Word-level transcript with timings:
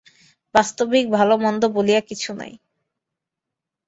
বাস্তবিক 0.55 1.05
ভাল-মন্দ 1.11 1.63
বলিয়া 1.75 2.01
কিছু 2.09 2.31
নাই। 2.33 2.53